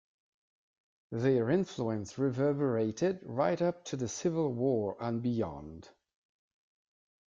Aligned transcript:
Their 1.11 1.51
influence 1.51 2.17
reverberated 2.17 3.19
right 3.21 3.61
up 3.61 3.85
to 3.85 3.95
the 3.97 4.07
Civil 4.07 4.51
War 4.51 4.97
and 4.99 5.21
beyond. 5.21 5.89